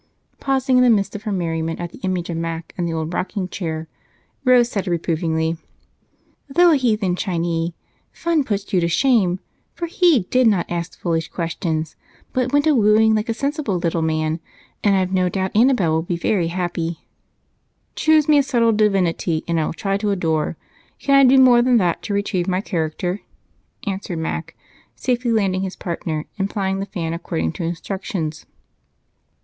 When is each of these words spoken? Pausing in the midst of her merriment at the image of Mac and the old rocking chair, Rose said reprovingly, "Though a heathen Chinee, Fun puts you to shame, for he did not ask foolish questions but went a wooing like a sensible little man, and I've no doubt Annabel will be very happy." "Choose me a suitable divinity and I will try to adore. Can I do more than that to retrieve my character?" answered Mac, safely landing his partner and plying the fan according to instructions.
Pausing 0.39 0.77
in 0.79 0.83
the 0.83 0.89
midst 0.89 1.15
of 1.15 1.21
her 1.25 1.31
merriment 1.31 1.79
at 1.79 1.91
the 1.91 1.99
image 1.99 2.31
of 2.31 2.35
Mac 2.37 2.73
and 2.75 2.87
the 2.87 2.91
old 2.91 3.13
rocking 3.13 3.47
chair, 3.47 3.87
Rose 4.43 4.67
said 4.67 4.87
reprovingly, 4.87 5.57
"Though 6.49 6.71
a 6.71 6.75
heathen 6.75 7.15
Chinee, 7.15 7.75
Fun 8.11 8.43
puts 8.43 8.73
you 8.73 8.79
to 8.81 8.87
shame, 8.87 9.41
for 9.75 9.85
he 9.85 10.21
did 10.31 10.47
not 10.47 10.65
ask 10.71 10.97
foolish 10.99 11.27
questions 11.27 11.95
but 12.33 12.51
went 12.51 12.65
a 12.65 12.73
wooing 12.73 13.13
like 13.13 13.29
a 13.29 13.33
sensible 13.35 13.77
little 13.77 14.01
man, 14.01 14.39
and 14.83 14.95
I've 14.95 15.13
no 15.13 15.29
doubt 15.29 15.51
Annabel 15.53 15.91
will 15.91 16.01
be 16.01 16.17
very 16.17 16.47
happy." 16.47 17.01
"Choose 17.95 18.27
me 18.27 18.39
a 18.39 18.41
suitable 18.41 18.71
divinity 18.73 19.43
and 19.47 19.59
I 19.59 19.65
will 19.67 19.71
try 19.73 19.97
to 19.97 20.09
adore. 20.09 20.57
Can 20.97 21.15
I 21.15 21.23
do 21.29 21.37
more 21.39 21.61
than 21.61 21.77
that 21.77 22.01
to 22.01 22.13
retrieve 22.15 22.47
my 22.47 22.61
character?" 22.61 23.21
answered 23.85 24.17
Mac, 24.17 24.55
safely 24.95 25.31
landing 25.31 25.61
his 25.61 25.75
partner 25.75 26.25
and 26.39 26.49
plying 26.49 26.79
the 26.79 26.87
fan 26.87 27.13
according 27.13 27.51
to 27.51 27.63
instructions. 27.63 28.47